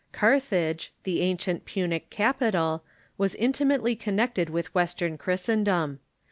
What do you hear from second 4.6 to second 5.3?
Western